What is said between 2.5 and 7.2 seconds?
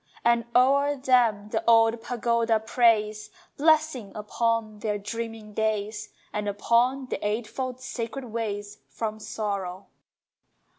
prays Blessing upon their dreaming days, And upon